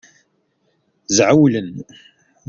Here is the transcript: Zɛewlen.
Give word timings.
Zɛewlen. 1.17 1.71